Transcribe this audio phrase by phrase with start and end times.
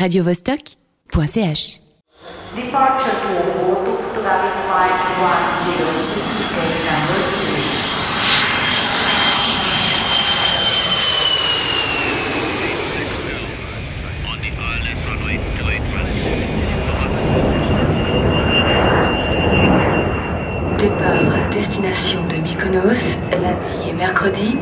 [0.00, 1.80] radiovostok.ch
[2.56, 2.96] Départ
[21.02, 22.96] à destination de Mykonos,
[23.32, 24.56] lundi et mercredi,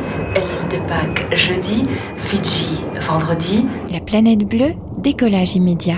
[0.69, 1.83] de Pâques jeudi,
[2.29, 3.65] Fidji vendredi.
[3.91, 5.97] La planète bleue, décollage immédiat.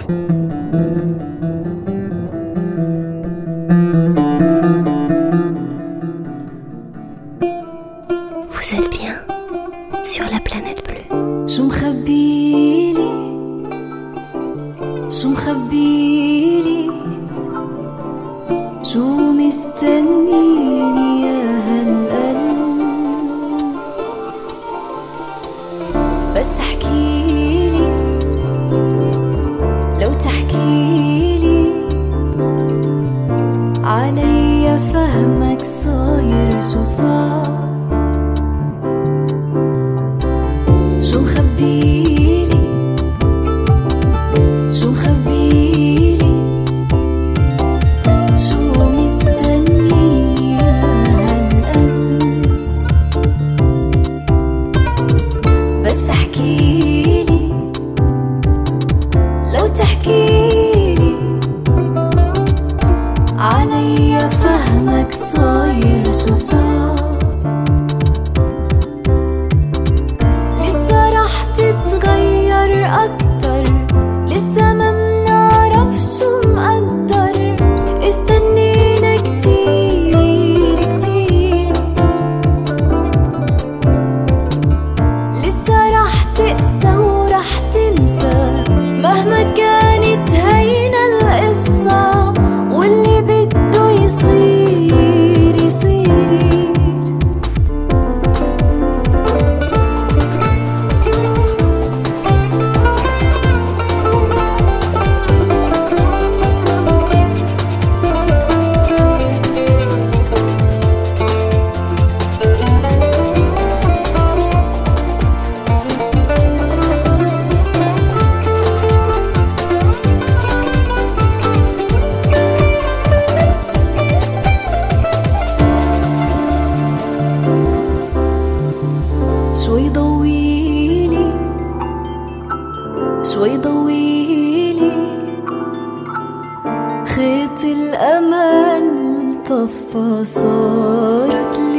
[138.78, 141.71] الكفة صارت لي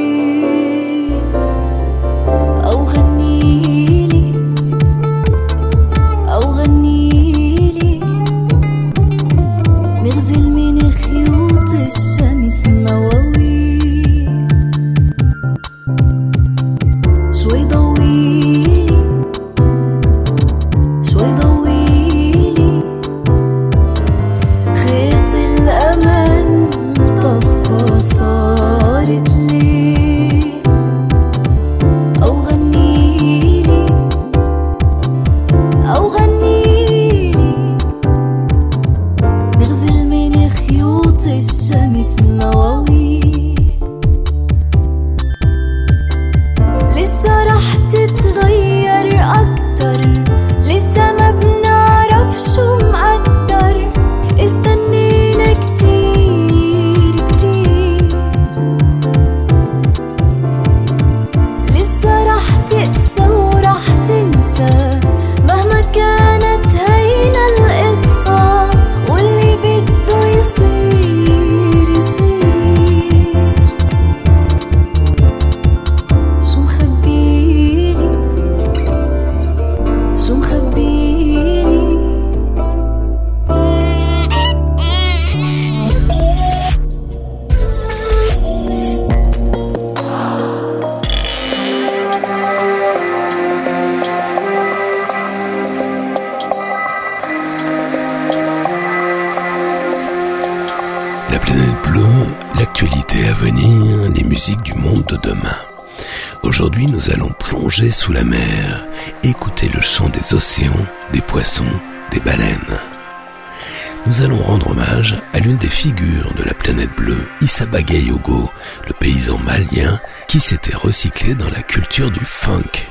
[117.53, 118.51] Issa Bagayogo,
[118.87, 122.89] le paysan malien qui s'était recyclé dans la culture du funk.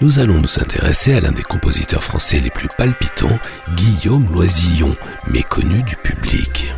[0.00, 3.38] Nous allons nous intéresser à l'un des compositeurs français les plus palpitants,
[3.74, 4.96] Guillaume Loisillon,
[5.26, 6.72] méconnu du public.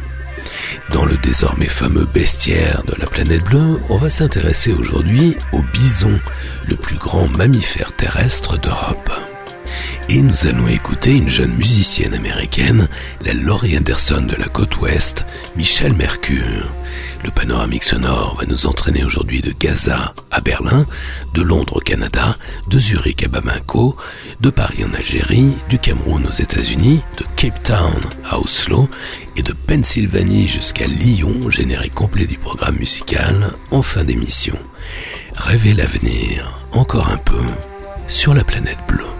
[0.90, 6.18] Dans le désormais fameux bestiaire de la planète bleue, on va s'intéresser aujourd'hui au bison,
[6.66, 9.12] le plus grand mammifère terrestre d'Europe.
[10.08, 12.88] Et nous allons écouter une jeune musicienne américaine,
[13.24, 15.24] la Laurie Anderson de la côte ouest,
[15.54, 16.72] Michelle Mercure.
[17.24, 20.86] Le panoramique sonore va nous entraîner aujourd'hui de Gaza à Berlin,
[21.34, 22.36] de Londres au Canada,
[22.68, 23.96] de Zurich à Bamako,
[24.40, 28.88] de Paris en Algérie, du Cameroun aux États-Unis, de Cape Town à Oslo
[29.36, 34.58] et de Pennsylvanie jusqu'à Lyon, générique complet du programme musical en fin d'émission.
[35.34, 37.42] Rêvez l'avenir encore un peu
[38.06, 39.17] sur la planète bleue.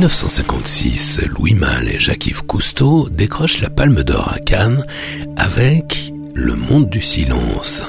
[0.00, 4.86] 1956, Louis Malle et Jacques-Yves Cousteau décrochent la Palme d'Or à Cannes
[5.36, 7.82] avec Le Monde du Silence.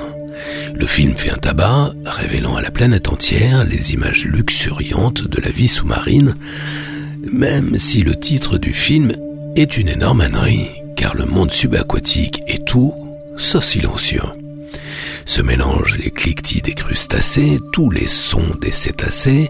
[0.73, 5.51] Le film fait un tabac, révélant à la planète entière les images luxuriantes de la
[5.51, 6.35] vie sous-marine,
[7.31, 9.13] même si le titre du film
[9.55, 12.93] est une énorme ânerie, car le monde subaquatique est tout
[13.37, 14.40] sauf silencieux.
[15.25, 19.49] Se mélangent les cliquetis des crustacés, tous les sons des cétacés,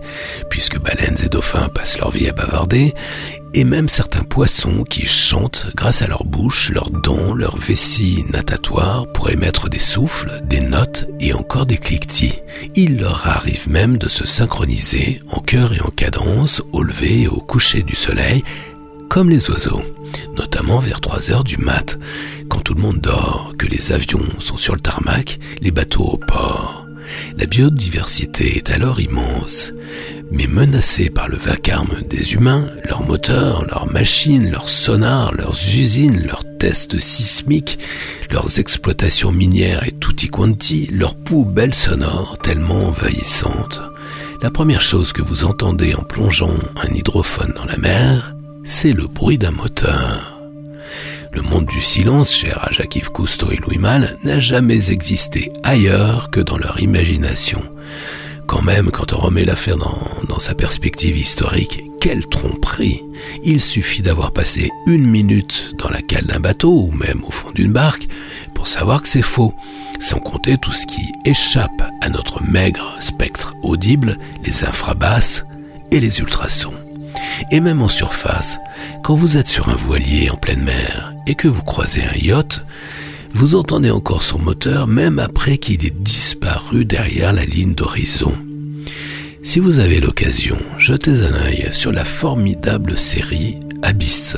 [0.49, 2.93] puisque baleines et dauphins passent leur vie à bavarder,
[3.53, 9.05] et même certains poissons qui chantent grâce à leur bouche, leurs dents, leurs vessies natatoires
[9.13, 12.39] pour émettre des souffles, des notes et encore des cliquetis.
[12.75, 17.27] Il leur arrive même de se synchroniser en chœur et en cadence au lever et
[17.27, 18.43] au coucher du soleil,
[19.11, 19.83] comme les oiseaux,
[20.37, 21.99] notamment vers 3 heures du mat,
[22.47, 26.17] quand tout le monde dort, que les avions sont sur le tarmac, les bateaux au
[26.17, 26.85] port.
[27.37, 29.73] La biodiversité est alors immense,
[30.31, 36.25] mais menacée par le vacarme des humains, leurs moteurs, leurs machines, leurs sonars, leurs usines,
[36.25, 37.79] leurs tests sismiques,
[38.31, 43.81] leurs exploitations minières et tutti quanti, leurs poubelles sonores tellement envahissantes.
[44.41, 49.07] La première chose que vous entendez en plongeant un hydrophone dans la mer, c'est le
[49.07, 50.37] bruit d'un moteur.
[51.31, 56.29] Le monde du silence, cher à Jacques-Yves Cousteau et Louis Malle, n'a jamais existé ailleurs
[56.29, 57.63] que dans leur imagination.
[58.47, 63.01] Quand même, quand on remet l'affaire dans, dans sa perspective historique, quelle tromperie
[63.43, 67.51] Il suffit d'avoir passé une minute dans la cale d'un bateau ou même au fond
[67.51, 68.07] d'une barque
[68.53, 69.53] pour savoir que c'est faux,
[69.99, 75.45] sans compter tout ce qui échappe à notre maigre spectre audible, les infrabasses
[75.91, 76.80] et les ultrasons.
[77.51, 78.59] Et même en surface,
[79.03, 82.61] quand vous êtes sur un voilier en pleine mer et que vous croisez un yacht,
[83.33, 88.33] vous entendez encore son moteur même après qu'il ait disparu derrière la ligne d'horizon.
[89.43, 94.37] Si vous avez l'occasion, jetez un œil sur la formidable série Abyss.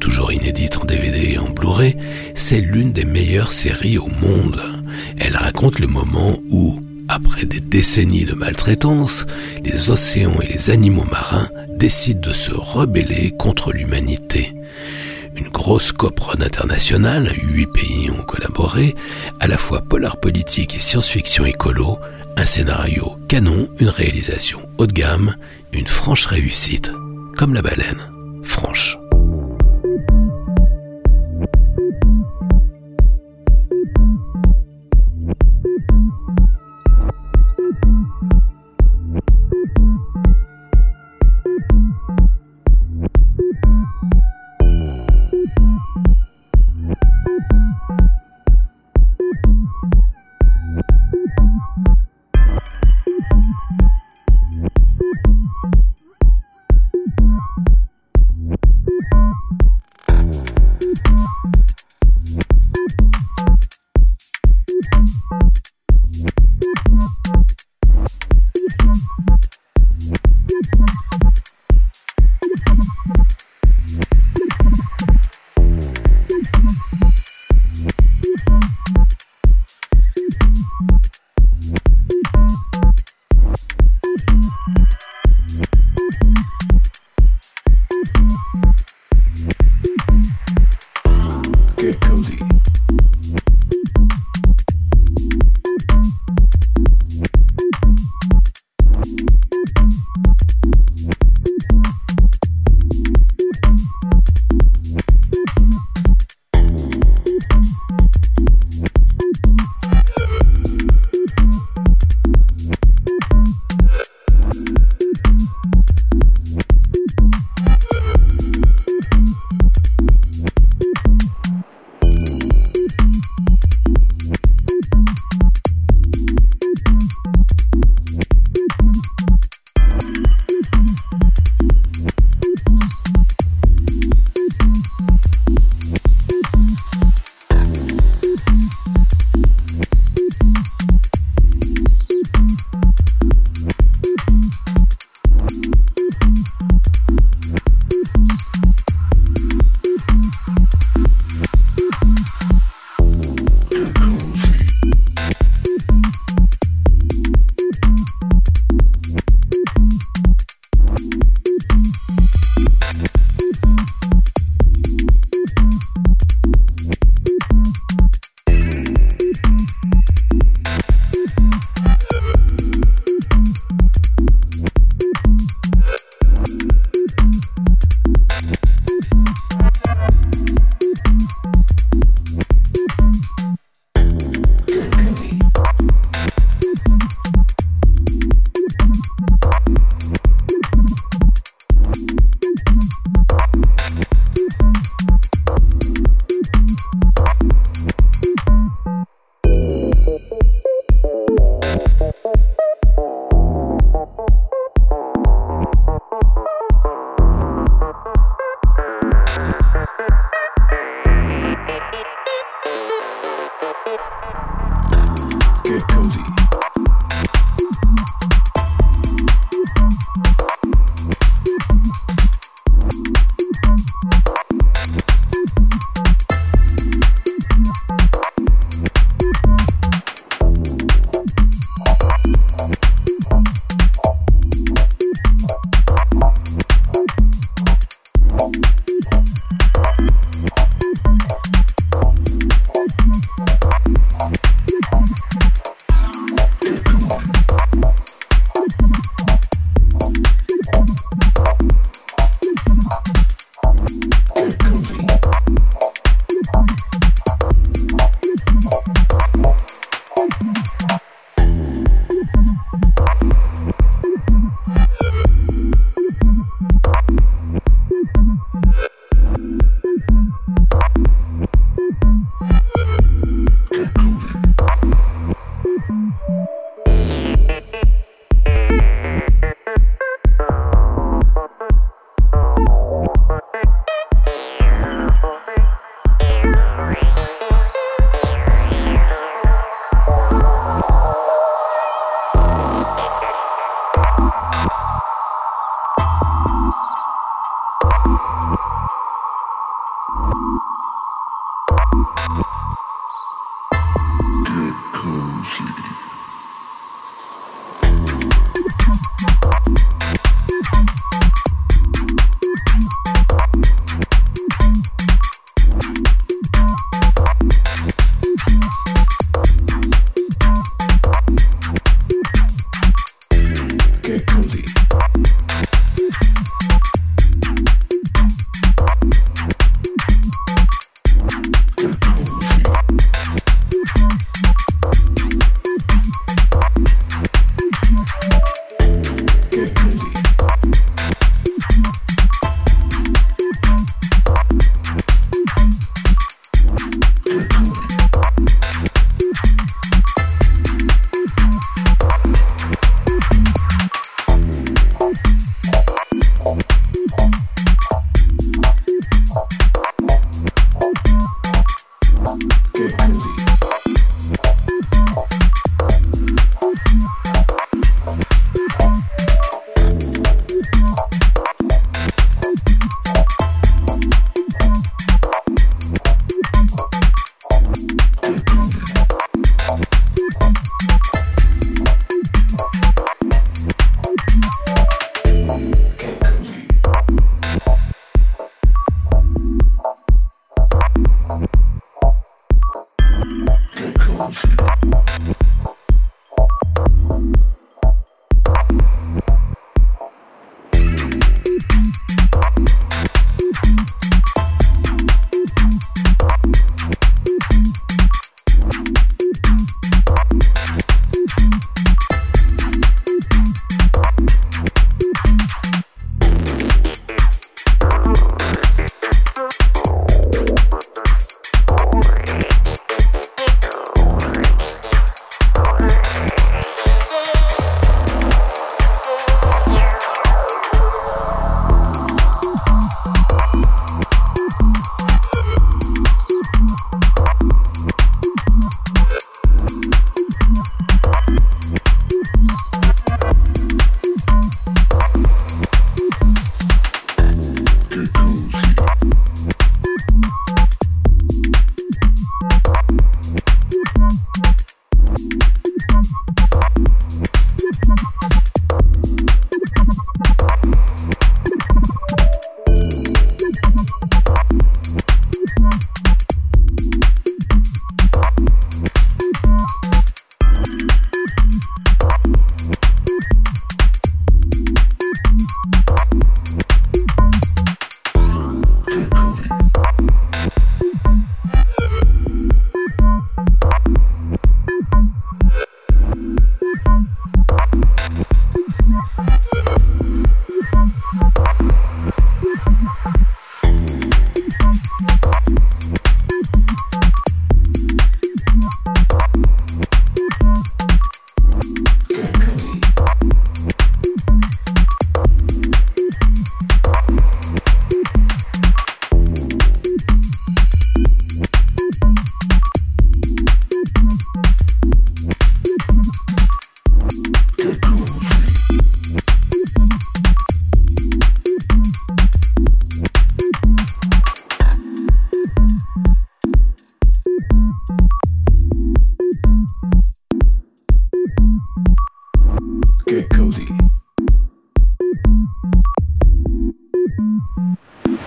[0.00, 1.96] Toujours inédite en DVD et en Blu-ray,
[2.34, 4.60] c'est l'une des meilleures séries au monde.
[5.16, 6.78] Elle raconte le moment où,
[7.08, 9.26] après des décennies de maltraitance,
[9.64, 14.52] les océans et les animaux marins décident de se rebeller contre l'humanité.
[15.36, 18.94] Une grosse copronne internationale, huit pays ont collaboré,
[19.40, 21.98] à la fois polar politique et science-fiction écolo,
[22.36, 25.36] un scénario canon, une réalisation haut de gamme,
[25.72, 26.92] une franche réussite,
[27.36, 28.00] comme la baleine,
[28.44, 28.96] franche.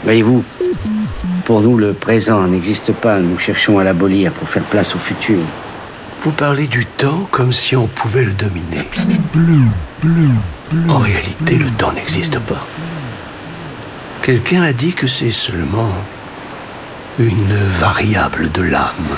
[0.04, 0.44] Voyez-vous,
[1.46, 3.20] pour nous, le présent n'existe pas.
[3.20, 5.40] Nous cherchons à l'abolir pour faire place au futur.
[6.22, 8.88] Vous parlez du temps comme si on pouvait le dominer.
[10.90, 12.66] En réalité, le temps n'existe pas.
[14.22, 15.92] Quelqu'un a dit que c'est seulement
[17.20, 19.18] une variable de l'âme.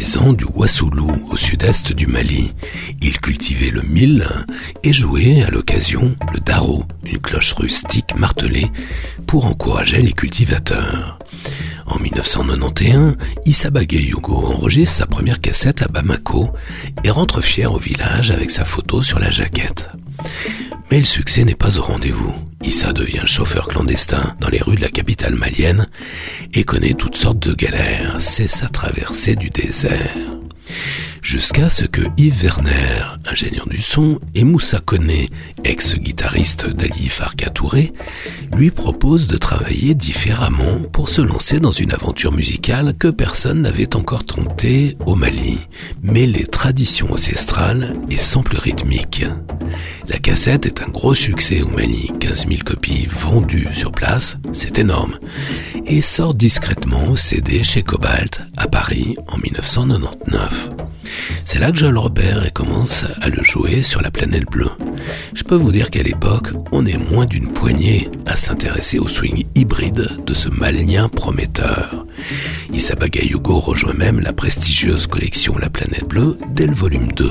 [0.00, 2.52] Du Wassoulou au sud-est du Mali.
[3.02, 4.26] Il cultivait le mil
[4.82, 8.72] et jouait à l'occasion le daro, une cloche rustique martelée
[9.26, 11.18] pour encourager les cultivateurs.
[11.84, 16.48] En 1991, Issa Bagayoko enregistre sa première cassette à Bamako
[17.04, 19.90] et rentre fier au village avec sa photo sur la jaquette.
[20.90, 22.34] Mais le succès n'est pas au rendez-vous.
[22.62, 25.88] Issa devient chauffeur clandestin dans les rues de la capitale malienne
[26.54, 28.16] et connaît toutes sortes de galères.
[28.20, 30.16] C'est sa traversée du désert.
[31.22, 35.30] Jusqu'à ce que Yves Werner, ingénieur du son, et Moussa Koné,
[35.64, 37.92] ex-guitariste d'Ali Farka Touré,
[38.56, 43.94] lui proposent de travailler différemment pour se lancer dans une aventure musicale que personne n'avait
[43.96, 45.58] encore tentée au Mali,
[46.02, 49.24] mais les traditions ancestrales et samples rythmiques.
[50.08, 54.78] La cassette est un gros succès au Mali, 15 000 copies vendues sur place, c'est
[54.78, 55.18] énorme.
[55.86, 60.70] et sort discrètement au CD chez Cobalt à Paris en 1999.
[61.44, 64.70] C'est là que je le repère et commence à le jouer sur la planète bleue.
[65.34, 69.44] Je peux vous dire qu'à l'époque, on est moins d'une poignée à s'intéresser au swing
[69.54, 72.06] hybride de ce malien prometteur.
[72.72, 77.30] Issa Bagayugo rejoint même la prestigieuse collection La Planète Bleue dès le volume 2.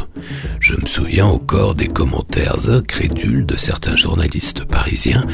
[0.59, 5.25] Je me souviens encore des commentaires incrédules de certains journalistes parisiens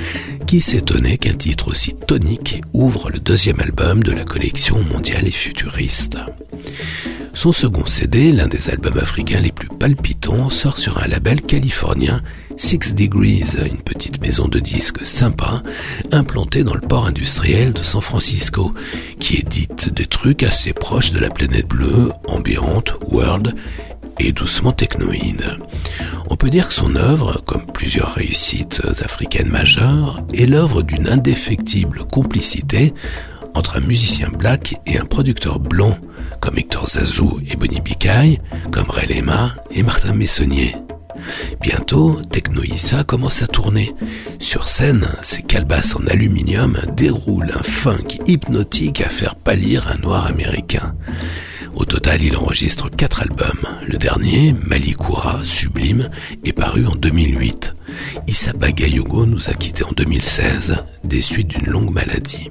[0.46, 5.32] qui s'étonnaient qu'un titre aussi tonique ouvre le deuxième album de la collection mondiale et
[5.32, 6.18] futuriste.
[7.36, 12.21] Son second CD, l'un des albums africains les plus palpitants, sort sur un label californien,
[12.56, 15.62] Six Degrees, une petite maison de disques sympa,
[16.13, 18.74] implantée dans le port industriel de San Francisco,
[19.19, 23.54] qui édite des trucs assez proches de la planète bleue, ambiante, world
[24.17, 25.58] et doucement technoïde.
[26.30, 32.06] On peut dire que son œuvre, comme plusieurs réussites africaines majeures, est l'œuvre d'une indéfectible
[32.06, 32.93] complicité
[33.56, 35.98] entre un musicien black et un producteur blond,
[36.39, 38.39] comme Hector Zazou et Bonnie Bikai,
[38.72, 40.76] comme Ray Lema et Martin Messonnier.
[41.62, 43.96] Bientôt, Techno Issa commence à tourner.
[44.39, 50.28] Sur scène, ses calebasses en aluminium déroulent un funk hypnotique à faire pâlir un noir
[50.28, 50.94] américain.
[51.76, 53.68] Au total, il enregistre quatre albums.
[53.86, 56.10] Le dernier, Malikura, sublime,
[56.46, 57.76] est paru en 2008.
[58.28, 62.50] Issa Bagayogo nous a quittés en 2016, des suites d'une longue maladie.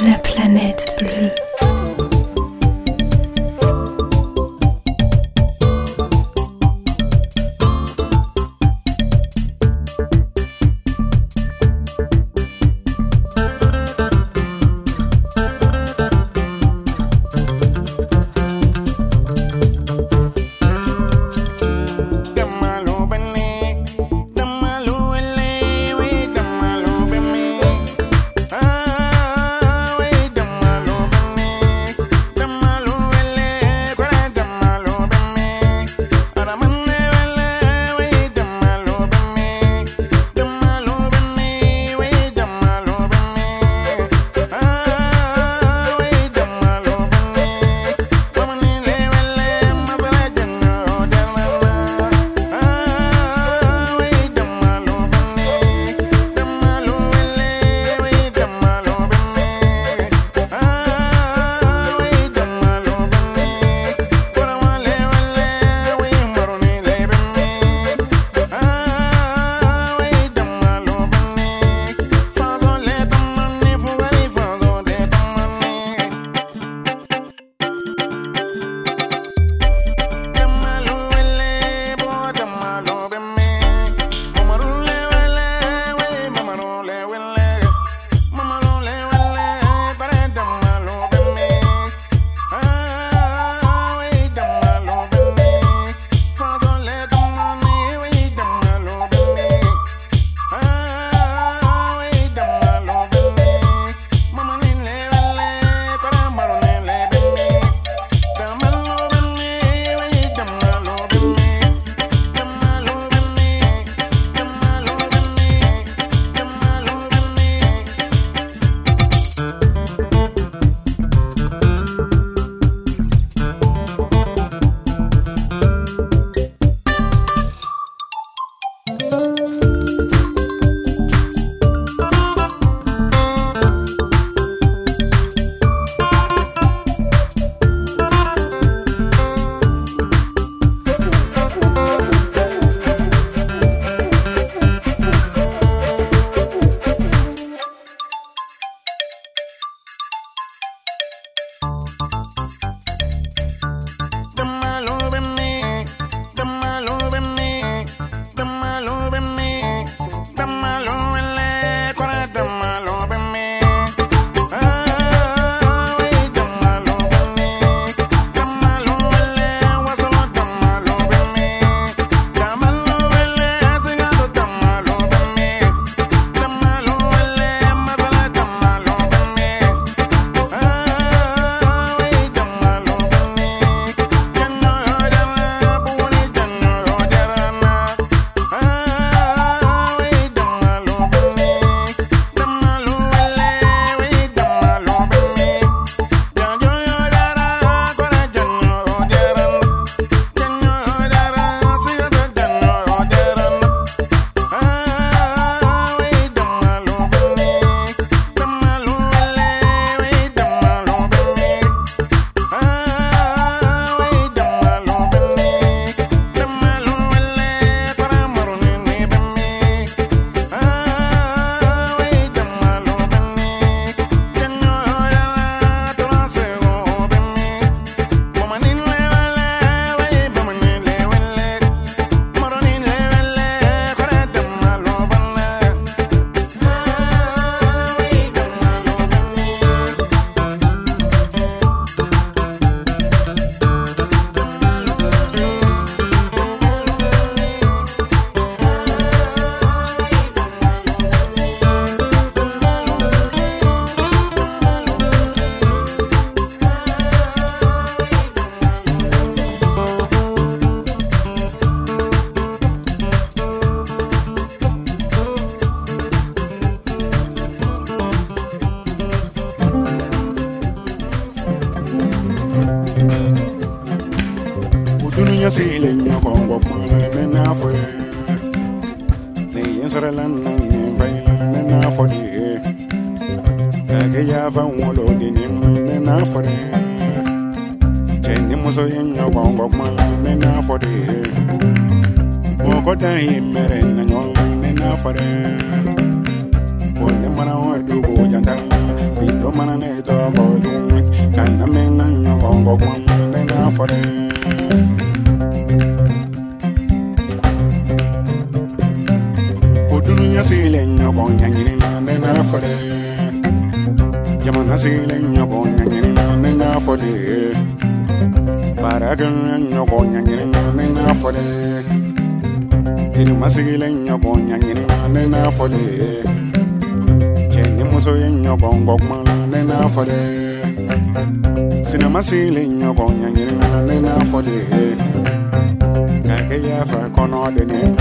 [0.00, 1.47] La planète bleue.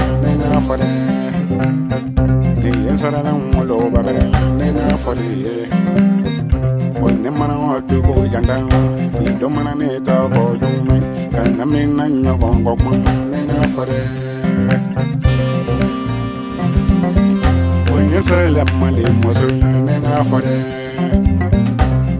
[0.07, 0.87] De ne ne n'a fɔ de
[2.61, 5.53] ni ye sarala ŋolo babɛrɛ la ne n'a fɔ de ye
[6.99, 8.79] ko ne mana wa dugu janta la
[9.19, 10.95] ni dɔ mana ne tɔgɔ jugu
[11.33, 13.99] ka na min na ɲɔgɔn kɔ kuma na ne n'a fɔ de
[17.87, 20.55] ko nye sarala mali muso la ne n'a fɔ de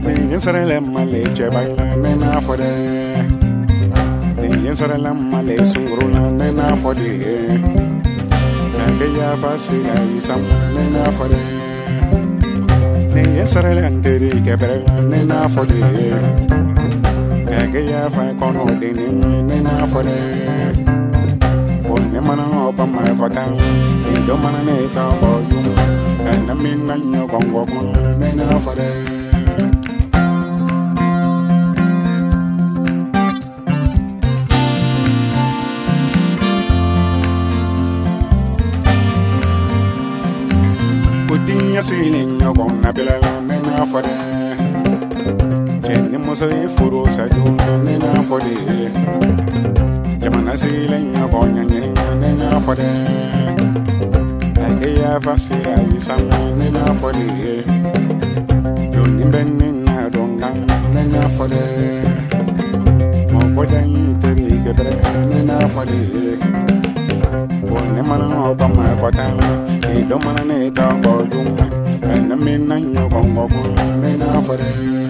[0.03, 2.96] ni ye sarala mali cɛba la ne n'a fɔ de ni
[4.67, 7.07] yensara la male sunguru la nena fɔde
[8.77, 10.41] nange yafa sira isam
[10.75, 11.39] nena fɔde
[13.13, 15.79] ne yensara la nteri kɛbɛrɛ la nena fɔde
[17.49, 19.07] nange yafa kɔnɔ deni
[19.49, 20.15] nena fɔde
[21.91, 23.43] o ne mana ɔba ma kɔta
[24.13, 25.73] edo mana ne ka bɔ yuma
[26.23, 29.16] kana mi na nyɔgɔngɔ kuma nena fɔde.
[41.77, 44.09] ya siling na gong na bila na na fode
[45.85, 48.57] Jenni muso e furo sa jo na na fode
[50.17, 51.61] Jamana siling na gong na
[52.17, 52.89] na na fode
[54.57, 56.25] Ake ya fasi ayi sam
[56.57, 57.29] na na fode
[58.97, 60.49] Yo nimben na don na
[61.13, 61.61] na fode
[63.29, 64.93] Mo bodan yi tere ke bre
[65.29, 66.01] na na fode
[67.37, 69.37] one man up my bottom,
[69.83, 71.59] he don't want to need a ballroom,
[72.01, 73.21] and the men and you go
[74.41, 75.06] for it.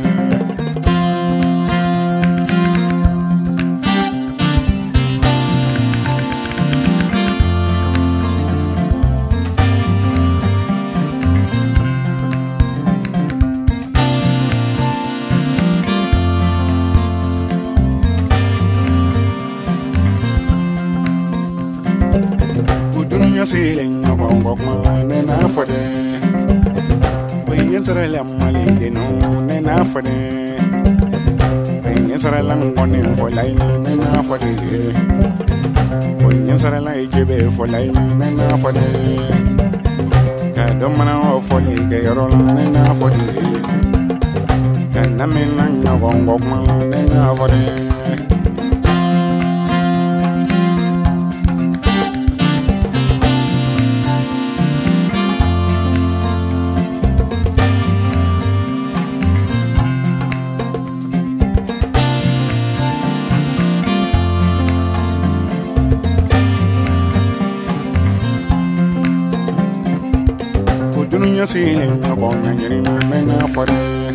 [33.38, 34.52] laini na na for the
[36.26, 38.86] Onyin sara la ijebe for laini na na for the
[40.56, 43.26] Ka don mana o for ni ke yoro na na for the
[44.94, 46.60] Ka na me na na gongo kuma
[47.14, 47.22] na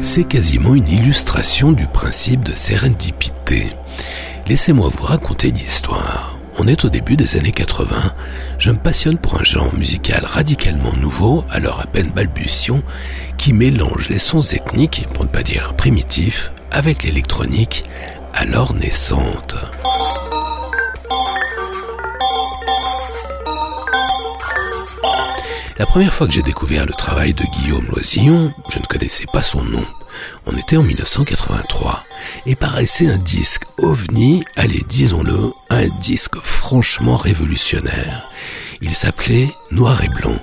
[0.03, 3.71] C'est quasiment une illustration du principe de sérendipité.
[4.47, 6.37] Laissez-moi vous raconter l'histoire.
[6.59, 8.13] On est au début des années 80.
[8.59, 12.83] Je me passionne pour un genre musical radicalement nouveau, alors à peine balbutiant,
[13.39, 17.85] qui mélange les sons ethniques, pour ne pas dire primitifs, avec l'électronique,
[18.35, 19.57] alors naissante.
[25.83, 29.43] La première fois que j'ai découvert le travail de Guillaume Loisillon, je ne connaissais pas
[29.43, 29.85] son nom.
[30.47, 32.05] On était en 1983
[32.47, 38.31] et paraissait un disque ovni, allez disons-le, un disque franchement révolutionnaire.
[38.81, 40.41] Il s'appelait Noir et Blanc.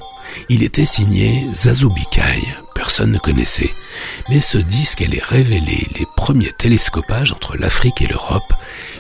[0.50, 2.44] Il était signé Zazubikai,
[2.76, 3.74] personne ne connaissait.
[4.28, 8.54] Mais ce disque allait révéler les premiers télescopages entre l'Afrique et l'Europe,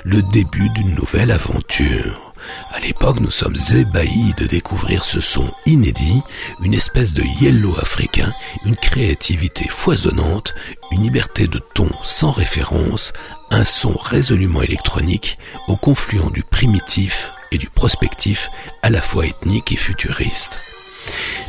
[0.05, 2.28] le début d'une nouvelle aventure.
[2.71, 6.21] À l'époque, nous sommes ébahis de découvrir ce son inédit,
[6.61, 8.33] une espèce de yellow africain,
[8.65, 10.53] une créativité foisonnante,
[10.91, 13.13] une liberté de ton sans référence,
[13.51, 15.37] un son résolument électronique
[15.67, 18.49] au confluent du primitif et du prospectif
[18.81, 20.59] à la fois ethnique et futuriste.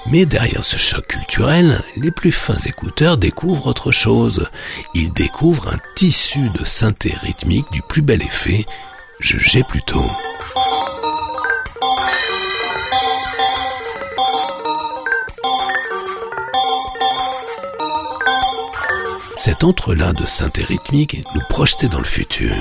[0.07, 4.49] Mais derrière ce choc culturel, les plus fins écouteurs découvrent autre chose.
[4.95, 8.65] Ils découvrent un tissu de synthé rythmique du plus bel effet,
[9.21, 10.07] jugez plutôt.
[19.37, 22.55] Cet entrelac de synthé rythmique nous projetait dans le futur.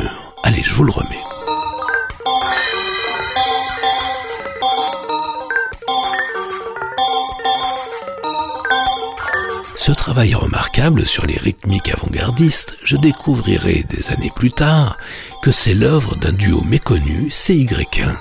[0.43, 1.28] Allez, je vous le remets.
[9.95, 14.97] Travail remarquable sur les rythmiques avant-gardistes, je découvrirai des années plus tard
[15.41, 18.15] que c'est l'œuvre d'un duo méconnu, CY1,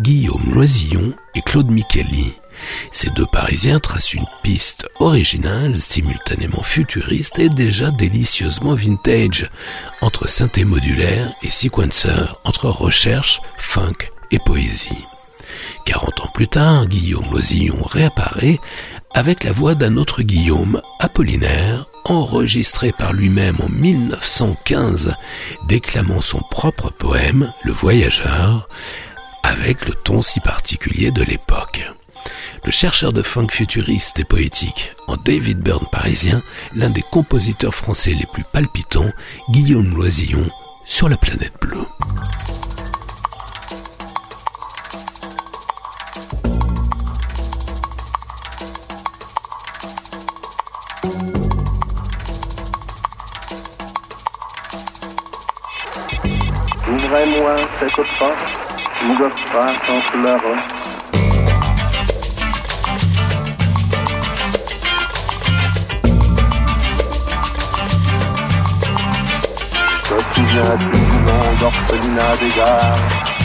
[0.00, 2.32] Guillaume Loisillon et Claude Micheli.
[2.90, 9.48] Ces deux Parisiens tracent une piste originale, simultanément futuriste et déjà délicieusement vintage,
[10.00, 12.08] entre synthé modulaire et sequencer,
[12.44, 15.04] entre recherche, funk et poésie.
[15.86, 18.58] 40 ans plus tard, Guillaume Loisillon réapparaît
[19.12, 25.14] avec la voix d'un autre Guillaume, Apollinaire, enregistré par lui-même en 1915,
[25.66, 28.68] déclamant son propre poème, Le Voyageur,
[29.42, 31.82] avec le ton si particulier de l'époque.
[32.64, 36.42] Le chercheur de funk futuriste et poétique, en David Byrne parisien,
[36.74, 39.10] l'un des compositeurs français les plus palpitants,
[39.50, 40.48] Guillaume Loisillon,
[40.86, 41.86] sur la planète bleue.
[57.10, 57.98] Ouvrez-moi cette
[59.18, 60.38] le printemps pleure.
[70.04, 73.39] Te souviens-tu du monde orphelinat des gares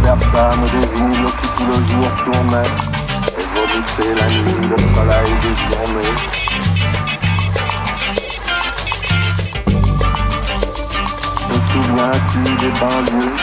[0.00, 2.72] traversâmes des villes qui tout le jour tournaient
[3.38, 6.14] et vomissaient la nuit le soleil des journées.
[11.48, 13.34] Te souviens-tu des banlieues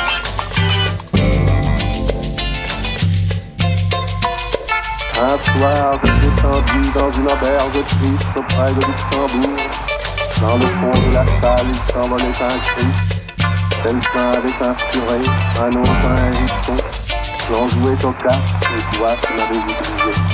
[5.21, 9.59] Un soir, descendu dans une auberge triste auprès de Luxembourg.
[10.41, 13.10] Dans le fond de la salle, il s'envolait un cri.
[13.83, 15.19] Quelqu'un avait inspiré
[15.59, 16.83] un autre un hérisson.
[17.49, 20.30] J'en jouais au cas et toi tu m'avais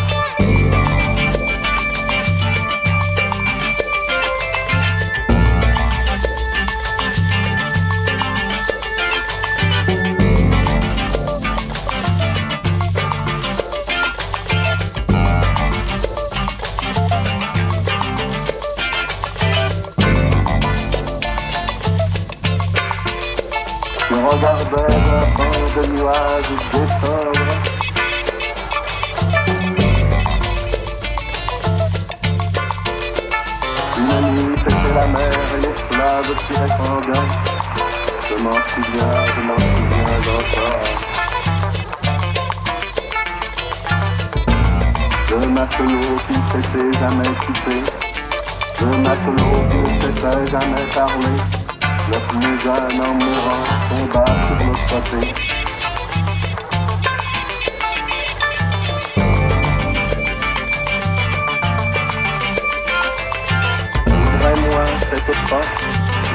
[25.78, 27.54] de nuages descendre.
[33.98, 37.30] Une nuit c'était la mer et les fleuves tiraient sanguins.
[38.28, 40.86] Je m'en souviens, je m'en souviens encore.
[45.30, 47.76] Le matelot qui ne s'était jamais quitté.
[48.82, 51.34] Le matelot qui ne s'était jamais parlé.
[52.10, 54.74] Le plus jeune en mourant tomba sur le
[55.20, 55.47] côté.
[65.28, 65.84] Porte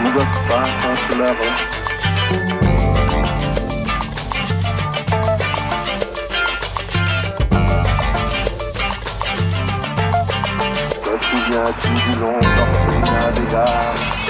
[0.03, 1.37] où le printemps se lève.
[11.03, 14.22] Te souviens-tu du long orphelinat des gares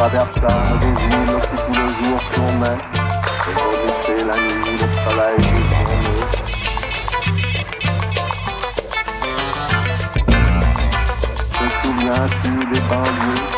[0.00, 2.80] traversâmes des villes qui tout le jour tournaient
[4.08, 6.24] et la nuit le soleil des journées.
[11.52, 13.49] Te souviens-tu des banlieues?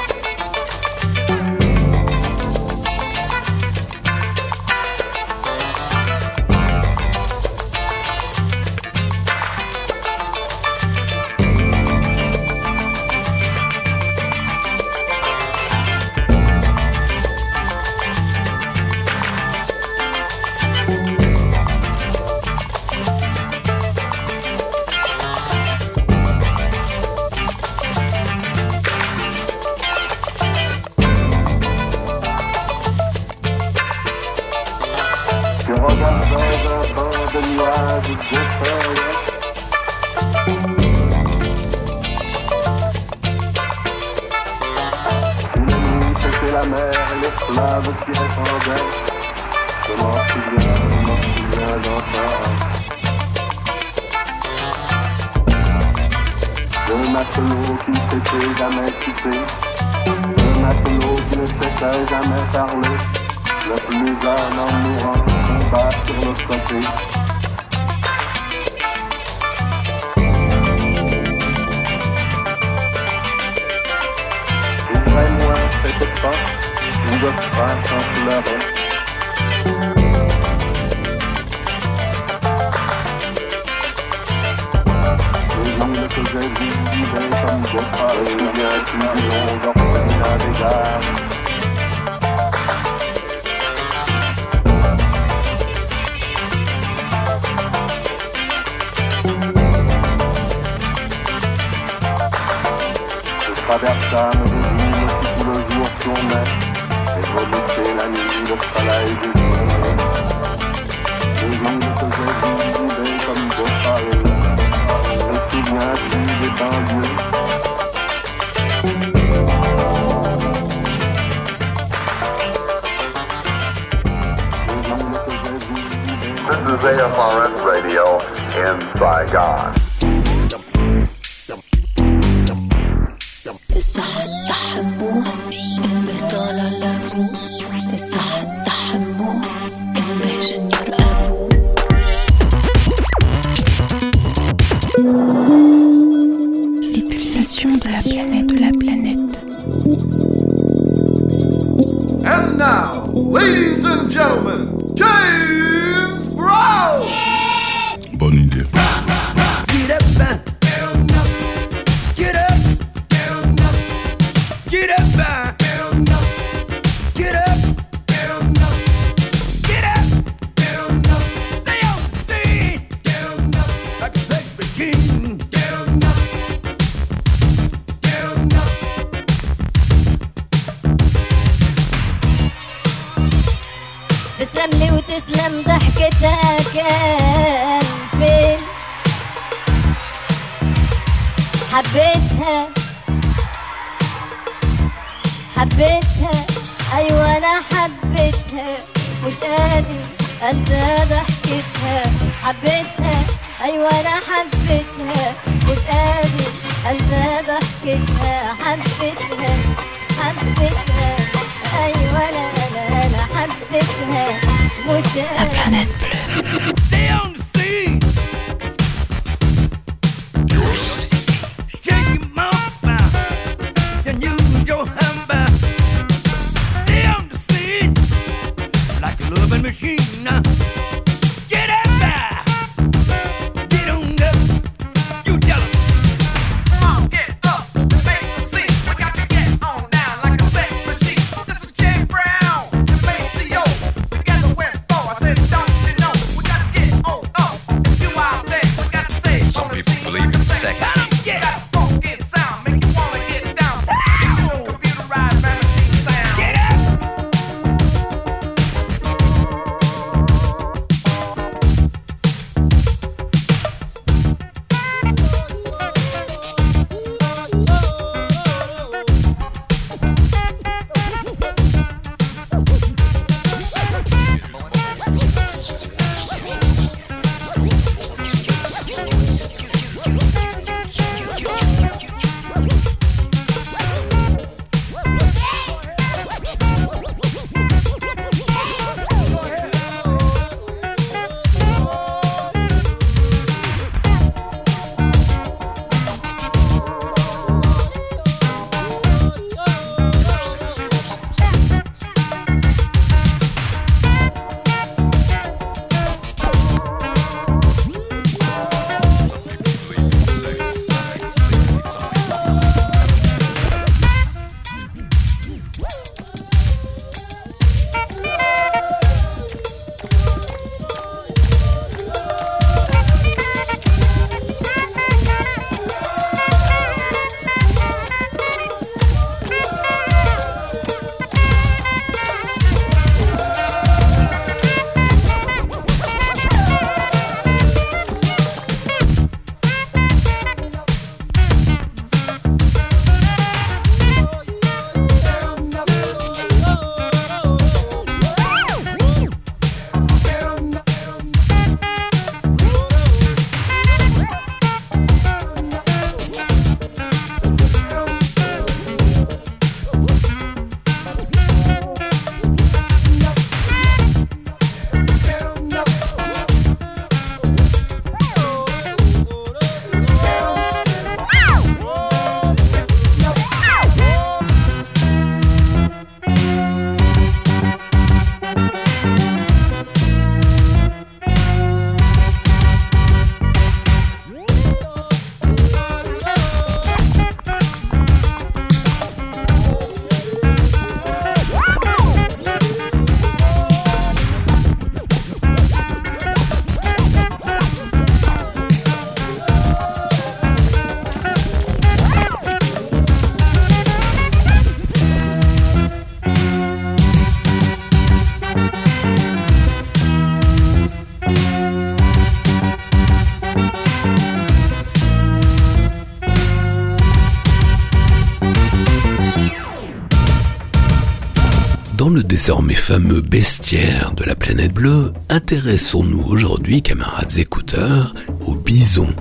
[422.32, 428.14] Désormais fameux bestiaire de la planète bleue, intéressons-nous aujourd'hui, camarades écouteurs,
[428.46, 429.14] aux bisons.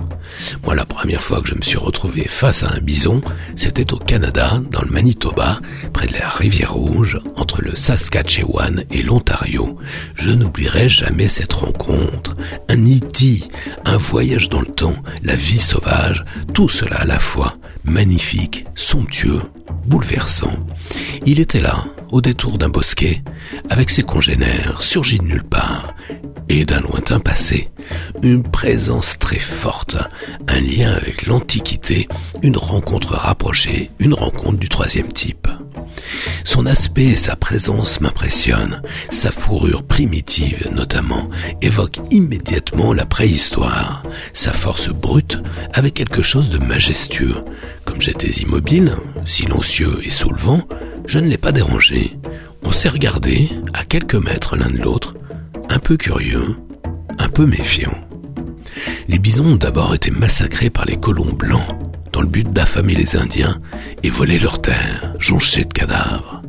[0.64, 3.20] Moi, la première fois que je me suis retrouvé face à un bison,
[3.54, 5.60] c'était au Canada, dans le Manitoba,
[5.92, 9.76] près de la rivière Rouge, entre le Saskatchewan et l'Ontario.
[10.14, 12.34] Je n'oublierai jamais cette rencontre.
[12.70, 13.46] Un iti,
[13.84, 19.42] un voyage dans le temps, la vie sauvage, tout cela à la fois, magnifique, somptueux,
[19.84, 20.54] bouleversant.
[21.26, 23.22] Il était là, au détour d'un bosquet,
[23.70, 25.94] avec ses congénères, surgis de nulle part,
[26.48, 27.70] et d'un lointain passé,
[28.22, 29.96] une présence très forte,
[30.46, 32.06] un lien avec l'Antiquité,
[32.42, 35.48] une rencontre rapprochée, une rencontre du troisième type.
[36.44, 41.30] Son aspect et sa présence m'impressionnent, sa fourrure primitive notamment
[41.62, 44.02] évoque immédiatement la préhistoire,
[44.34, 45.38] sa force brute
[45.72, 47.42] avec quelque chose de majestueux.
[47.84, 50.66] Comme j'étais immobile, silencieux et sous le vent,
[51.06, 52.16] je ne l'ai pas dérangé.
[52.62, 55.14] On s'est regardé, à quelques mètres l'un de l'autre,
[55.68, 56.56] un peu curieux,
[57.18, 57.94] un peu méfiant.
[59.08, 61.76] Les bisons ont d'abord été massacrés par les colons blancs
[62.12, 63.60] dans le but d'affamer les Indiens
[64.02, 66.42] et voler leurs terres, jonchées de cadavres.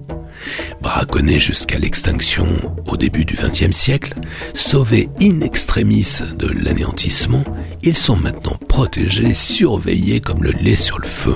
[0.82, 2.48] Braconnés jusqu'à l'extinction
[2.88, 4.14] au début du XXe siècle,
[4.54, 7.44] sauvés in extremis de l'anéantissement,
[7.82, 11.36] ils sont maintenant protégés, surveillés comme le lait sur le feu.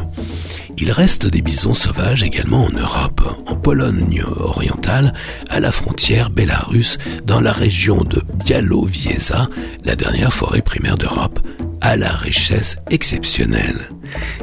[0.79, 5.13] Il reste des bisons sauvages également en Europe, en Pologne orientale,
[5.49, 9.49] à la frontière bélarusse, dans la région de Bialowieza,
[9.85, 11.39] la dernière forêt primaire d'Europe,
[11.81, 13.89] à la richesse exceptionnelle.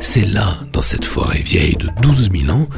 [0.00, 2.68] C'est là, dans cette forêt vieille de 12 000 ans,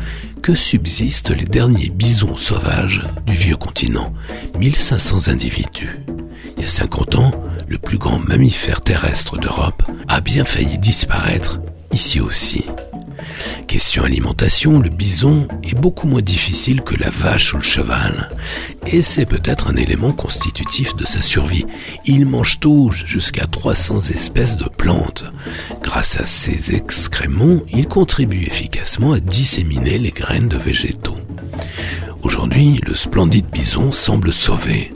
[0.43, 4.13] que subsistent les derniers bisons sauvages du vieux continent,
[4.59, 5.99] 1500 individus.
[6.57, 7.31] Il y a 50 ans,
[7.69, 11.59] le plus grand mammifère terrestre d'Europe a bien failli disparaître
[11.91, 12.65] ici aussi.
[13.67, 18.31] Question alimentation, le bison est beaucoup moins difficile que la vache ou le cheval.
[18.87, 21.67] Et c'est peut-être un élément constitutif de sa survie.
[22.05, 25.25] Il mange tout, jusqu'à 300 espèces de plantes.
[25.83, 31.19] Grâce à ses excréments, il contribue efficacement à disséminer les graines de végétaux.
[32.23, 34.93] Aujourd'hui, le splendide bison semble sauvé.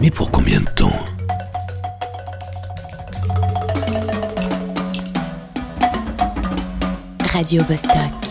[0.00, 1.15] Mais pour combien de temps?
[7.32, 8.25] Radio Vostok.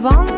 [0.00, 0.33] verwant.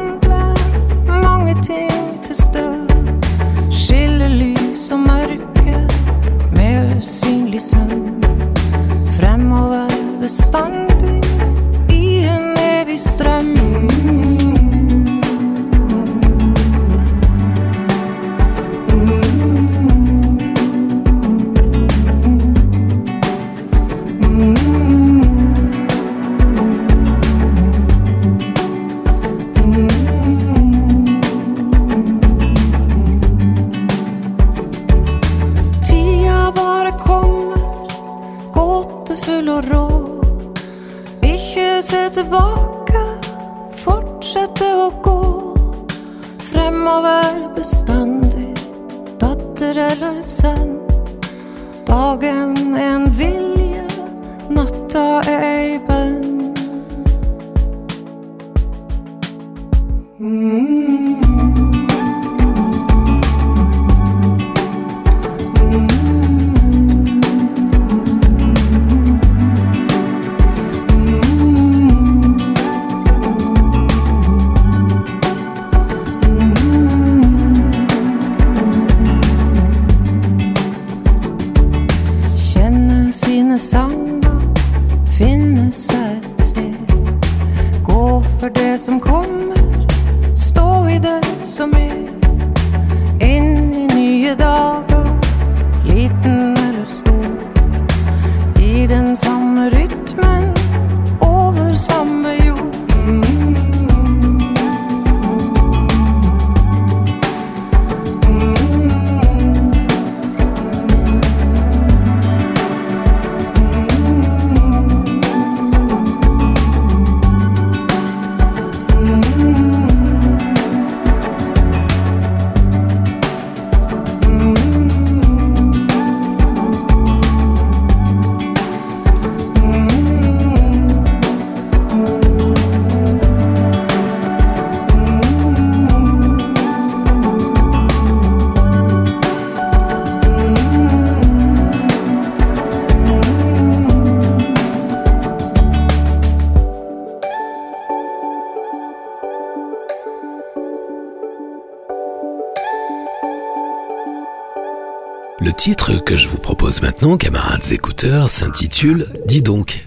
[156.16, 159.86] Je vous propose maintenant, camarades écouteurs, s'intitule Dis donc.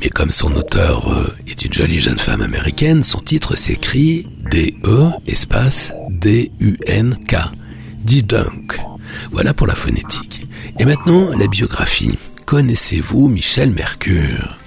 [0.00, 5.10] Mais comme son auteur euh, est une jolie jeune femme américaine, son titre s'écrit D-E
[5.26, 7.36] espace D-U-N-K.
[7.98, 8.80] Dis donc.
[9.30, 10.46] Voilà pour la phonétique.
[10.78, 12.18] Et maintenant, la biographie.
[12.44, 14.58] Connaissez-vous Michel Mercure?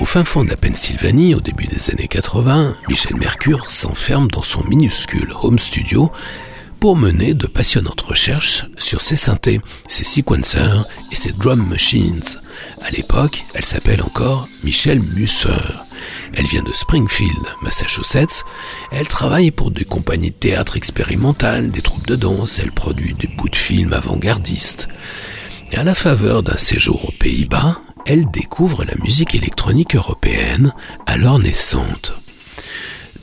[0.00, 4.42] Au fin fond de la Pennsylvanie, au début des années 80, Michel Mercure s'enferme dans
[4.42, 6.10] son minuscule home studio
[6.82, 12.24] pour mener de passionnantes recherches sur ses synthés, ses sequencers et ses drum machines.
[12.80, 15.62] À l'époque, elle s'appelle encore Michelle Musser.
[16.34, 18.44] Elle vient de Springfield, Massachusetts.
[18.90, 22.58] Elle travaille pour des compagnies de théâtre expérimentales, des troupes de danse.
[22.58, 24.88] Elle produit des bouts de films avant-gardistes.
[25.70, 30.74] Et à la faveur d'un séjour aux Pays-Bas, elle découvre la musique électronique européenne,
[31.06, 32.21] alors naissante.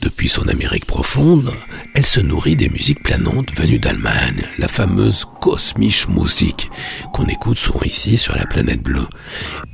[0.01, 1.51] Depuis son Amérique profonde,
[1.93, 6.69] elle se nourrit des musiques planantes venues d'Allemagne, la fameuse Kosmische Musik,
[7.11, 9.07] qu'on écoute souvent ici sur la planète bleue.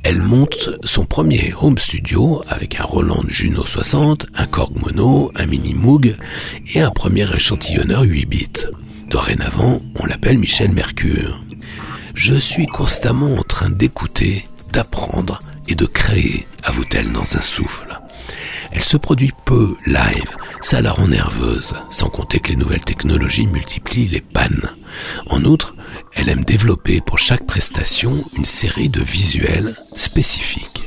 [0.02, 5.46] Elle monte son premier home studio avec un Roland Juno 60, un Korg Mono, un
[5.46, 6.16] Mini Moog
[6.74, 8.66] et un premier échantillonneur 8 bits.
[9.08, 11.40] Dorénavant, on l'appelle Michel Mercure.
[12.14, 15.38] Je suis constamment en train d'écouter, d'apprendre
[15.68, 18.00] et de créer, avoue-t-elle dans un souffle.
[18.72, 20.30] Elle se produit peu live,
[20.60, 24.70] ça la rend nerveuse, sans compter que les nouvelles technologies multiplient les pannes.
[25.26, 25.74] En outre,
[26.14, 30.82] elle aime développer pour chaque prestation une série de visuels spécifiques.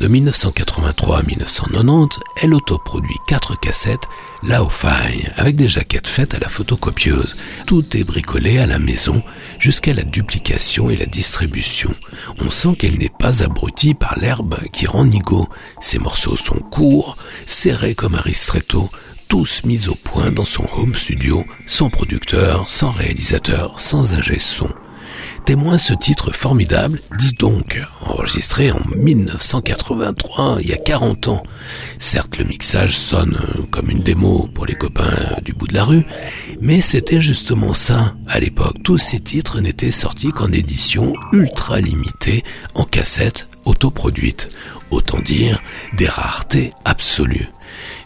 [0.00, 4.08] De 1983 à 1990, elle autoproduit quatre cassettes
[4.42, 7.36] la faille, avec des jaquettes faites à la photocopieuse.
[7.66, 9.22] Tout est bricolé à la maison,
[9.58, 11.94] jusqu'à la duplication et la distribution.
[12.38, 15.48] On sent qu'elle n'est pas abrutie par l'herbe qui rend nigo.
[15.80, 17.16] Ses morceaux sont courts,
[17.46, 18.90] serrés comme un ristretto,
[19.28, 24.70] tous mis au point dans son home studio, sans producteur, sans réalisateur, sans ingé son
[25.44, 31.42] témoin ce titre formidable, Dis donc, enregistré en 1983, il y a 40 ans.
[31.98, 33.38] Certes, le mixage sonne
[33.70, 36.06] comme une démo pour les copains du bout de la rue,
[36.60, 38.76] mais c'était justement ça à l'époque.
[38.84, 42.42] Tous ces titres n'étaient sortis qu'en édition ultra limitée,
[42.74, 44.48] en cassette autoproduite.
[44.90, 45.62] Autant dire
[45.96, 47.48] des raretés absolues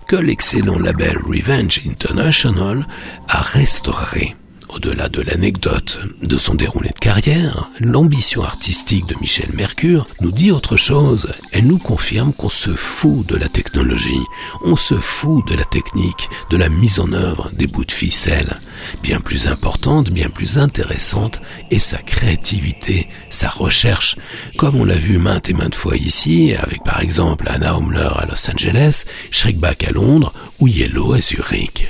[0.06, 2.86] que l'excellent label Revenge International
[3.28, 4.36] a restauré.
[4.68, 10.50] Au-delà de l'anecdote de son déroulé de carrière, l'ambition artistique de Michel Mercure nous dit
[10.50, 11.32] autre chose.
[11.52, 14.24] Elle nous confirme qu'on se fout de la technologie,
[14.64, 18.56] on se fout de la technique, de la mise en œuvre des bouts de ficelle.
[19.02, 21.40] Bien plus importante, bien plus intéressante
[21.70, 24.16] est sa créativité, sa recherche,
[24.56, 28.26] comme on l'a vu maintes et maintes fois ici, avec par exemple Anna Humler à
[28.26, 31.86] Los Angeles, Schreckbach à Londres ou Yellow à Zurich.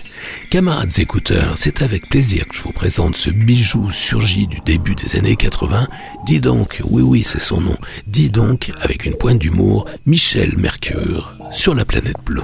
[0.50, 5.16] Camarades écouteurs, c'est avec plaisir que je vous présente ce bijou surgi du début des
[5.16, 5.88] années 80.
[6.24, 7.76] Dis donc, oui oui c'est son nom,
[8.06, 12.42] dis donc avec une pointe d'humour, Michel Mercure sur la planète bleue.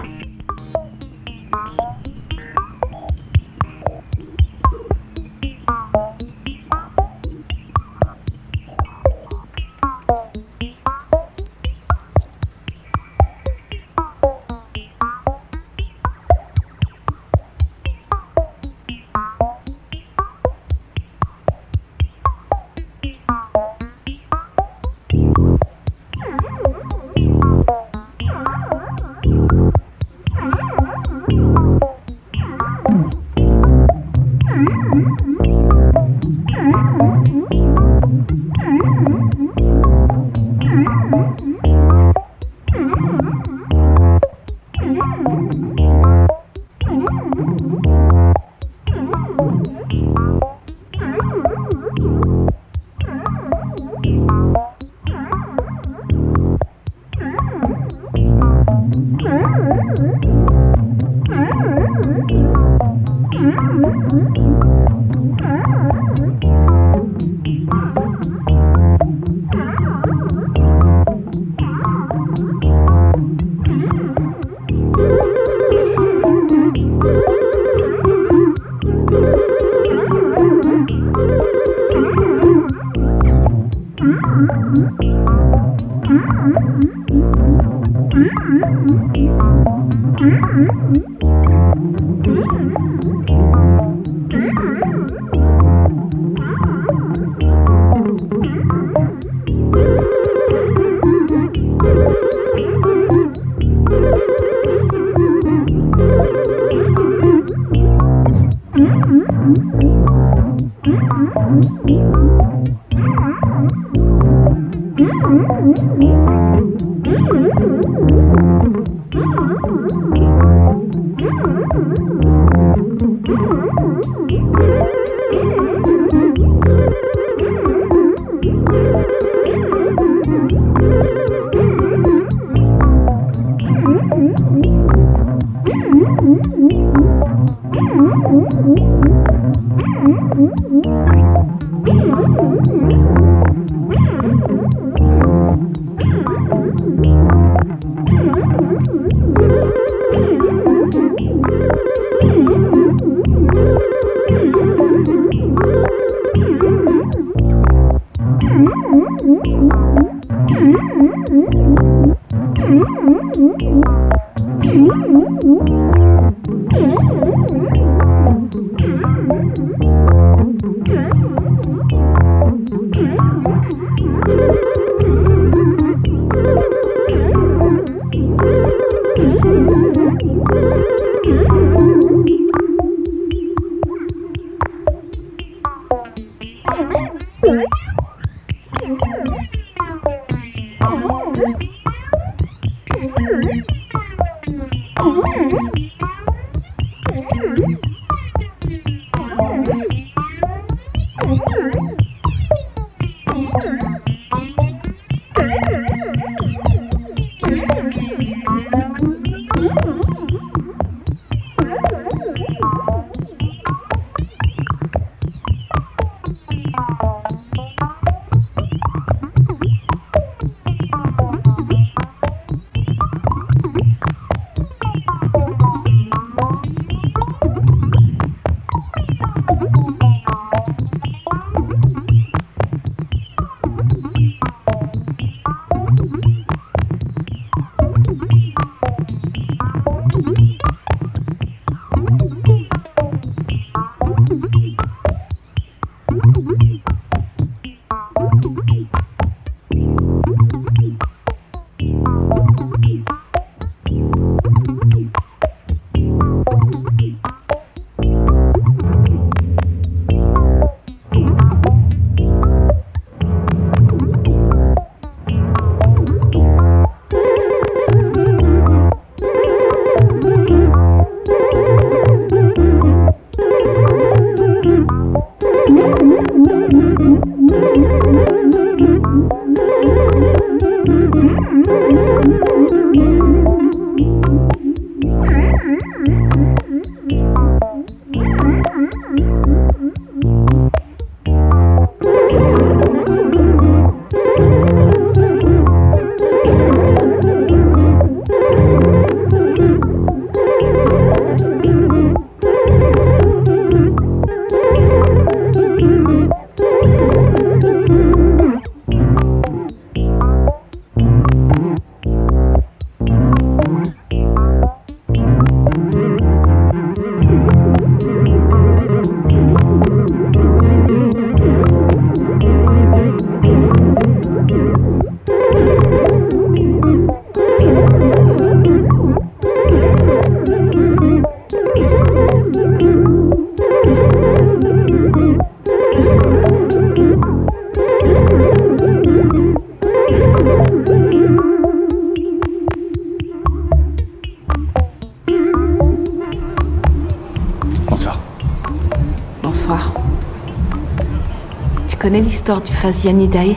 [352.12, 353.56] Connais l'histoire du Phasianidae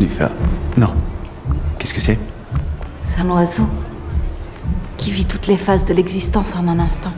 [0.00, 0.28] Du fa...
[0.76, 0.92] Non.
[1.78, 2.18] Qu'est-ce que c'est?
[3.00, 3.68] C'est un oiseau
[4.96, 7.12] qui vit toutes les phases de l'existence en un instant.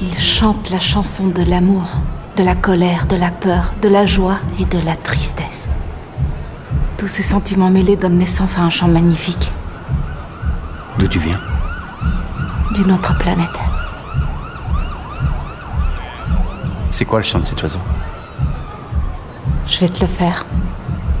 [0.00, 1.82] Il chante la chanson de l'amour,
[2.36, 5.68] de la colère, de la peur, de la joie et de la tristesse.
[6.98, 9.50] Tous ces sentiments mêlés donnent naissance à un chant magnifique
[11.00, 11.40] D'où tu viens?
[12.76, 13.58] D'une autre planète.
[16.90, 17.80] C'est quoi le chant de cet oiseau?
[19.82, 20.46] Vais te le faire.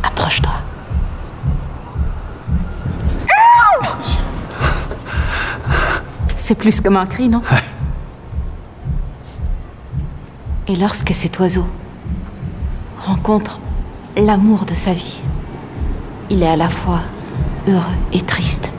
[0.04, 0.52] Approche-toi.
[6.36, 7.42] C'est plus comme un cri, non?
[10.68, 11.66] Et lorsque cet oiseau
[13.04, 13.58] rencontre
[14.16, 15.20] l'amour de sa vie,
[16.30, 17.00] il est à la fois
[17.66, 17.82] heureux
[18.12, 18.72] et triste.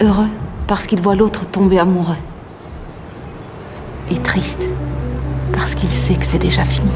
[0.00, 0.28] Heureux
[0.66, 2.16] parce qu'il voit l'autre tomber amoureux.
[4.10, 4.68] Et triste
[5.52, 6.90] parce qu'il sait que c'est déjà fini.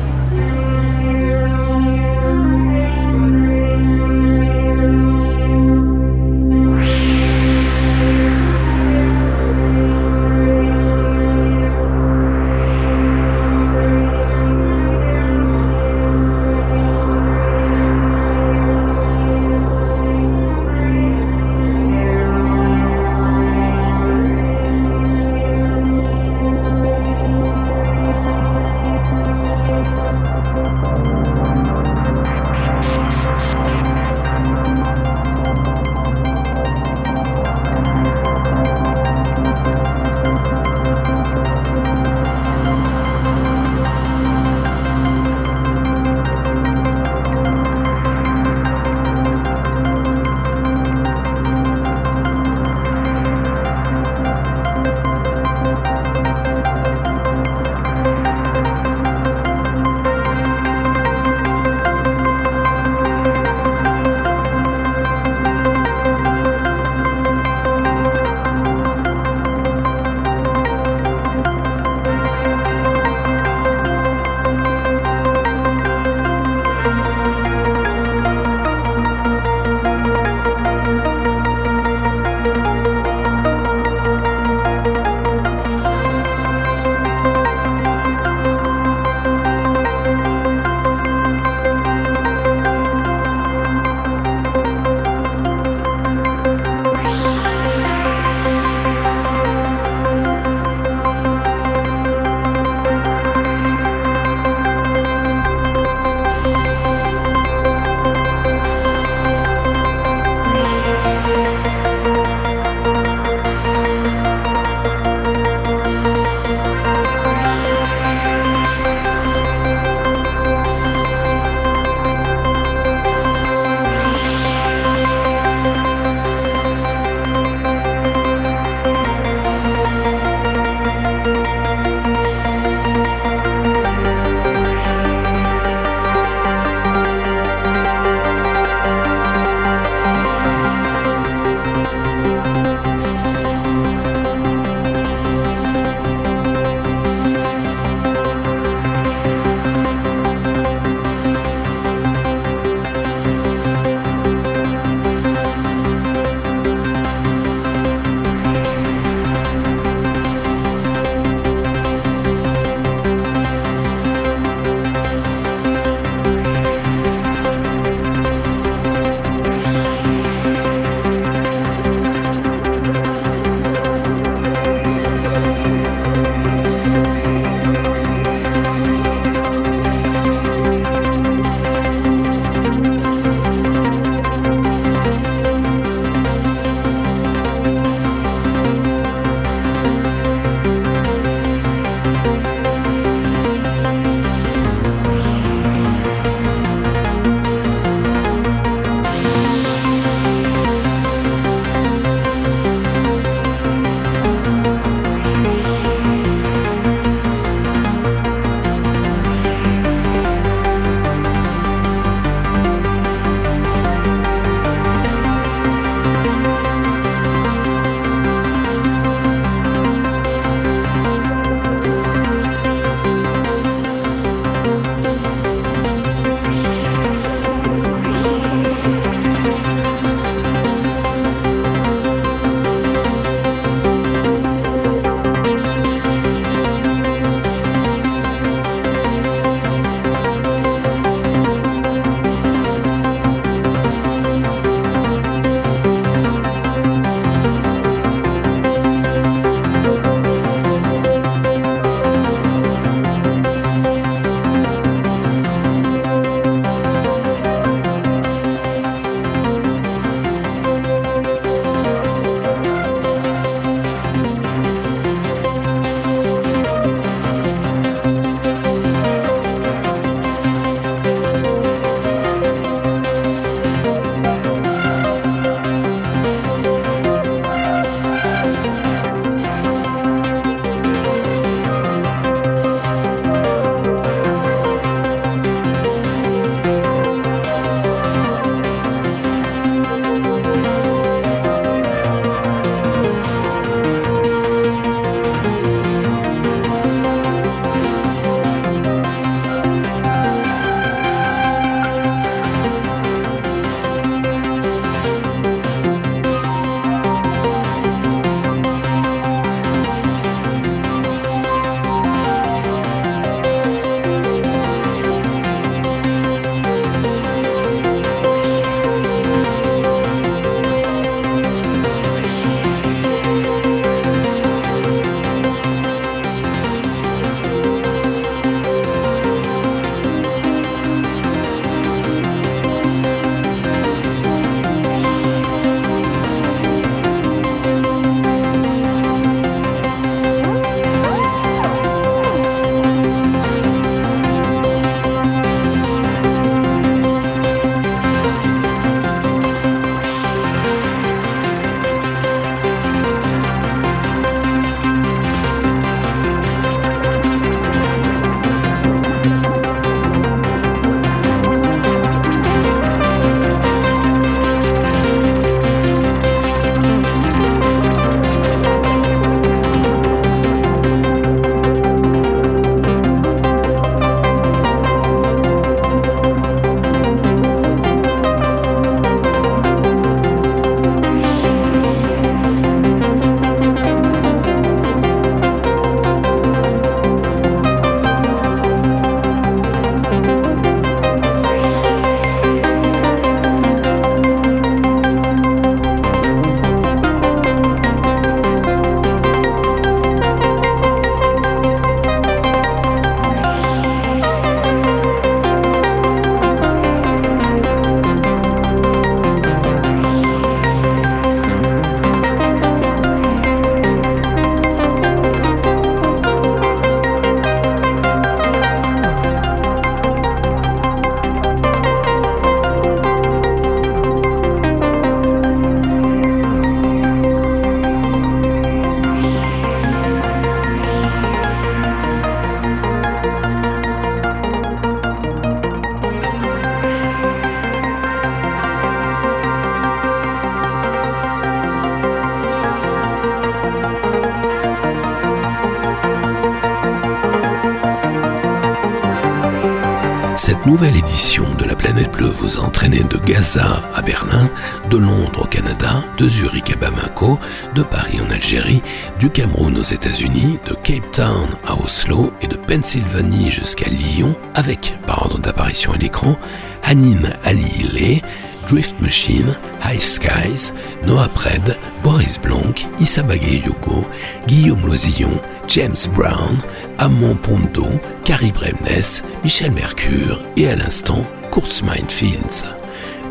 [451.05, 454.49] Édition de la planète bleue vous entraînez de Gaza à Berlin,
[454.91, 457.39] de Londres au Canada, de Zurich à Bamako,
[457.75, 458.83] de Paris en Algérie,
[459.21, 464.95] du Cameroun aux États-Unis, de Cape Town à Oslo et de Pennsylvanie jusqu'à Lyon avec,
[465.07, 466.37] par ordre d'apparition à l'écran,
[466.83, 468.23] Hanin Ali
[468.67, 469.55] Drift Machine,
[469.85, 470.73] High Skies,
[471.07, 474.07] Noah Pred, Boris Blanc, Issa Yogo,
[474.47, 476.59] Guillaume Lozillon, James Brown,
[476.99, 477.87] Amon Pondo,
[478.25, 482.65] Carrie Bremnes, Michel Mercure et à l'instant Kurzmine Fields.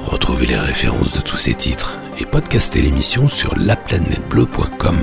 [0.01, 4.97] Retrouvez les références de tous ces titres et podcastez l'émission sur laplanetbleu.com.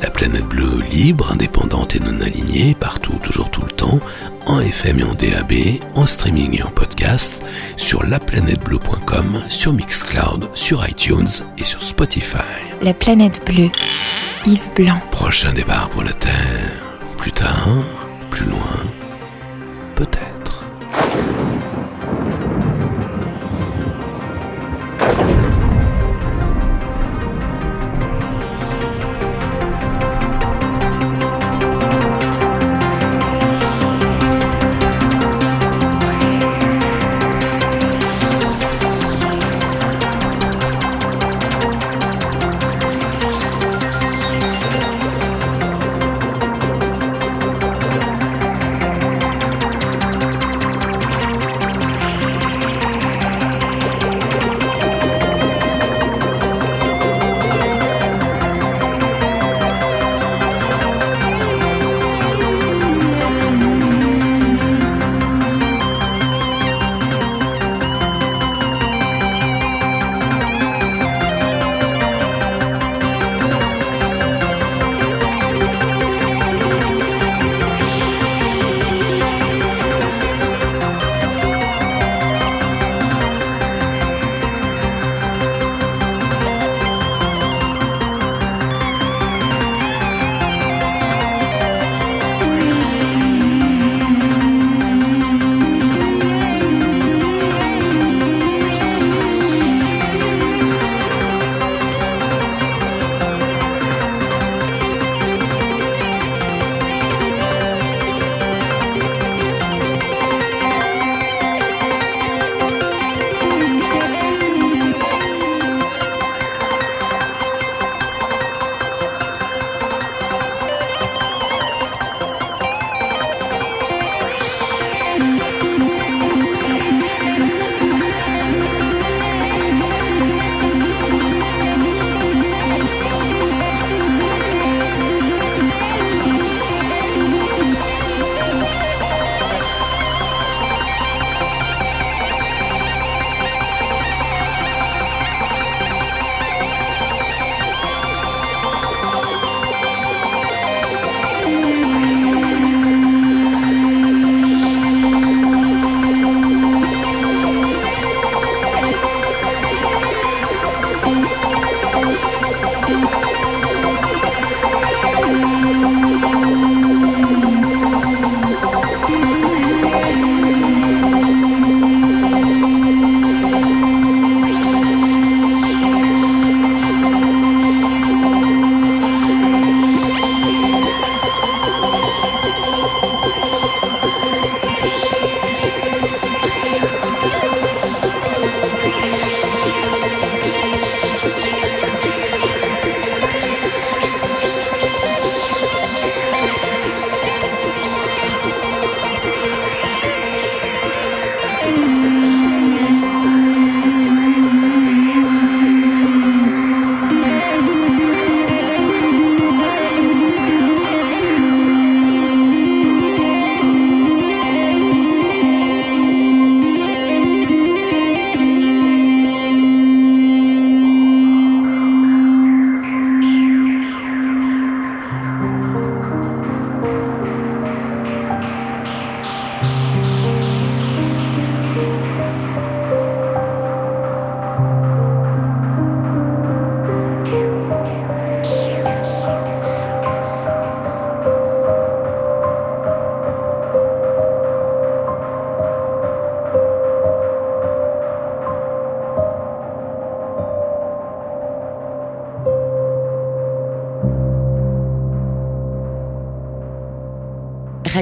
[0.00, 4.00] La planète bleue libre, indépendante et non alignée, partout, toujours tout le temps,
[4.46, 5.52] en FM et en DAB,
[5.94, 7.44] en streaming et en podcast,
[7.76, 12.38] sur laplanètebleu.com, sur Mixcloud, sur iTunes et sur Spotify.
[12.80, 13.70] La planète bleue,
[14.46, 15.00] Yves Blanc.
[15.12, 16.51] Prochain départ pour la Terre.
[17.22, 17.84] Plus tard,
[18.32, 18.82] plus loin,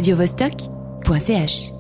[0.01, 1.80] radiovostok.ch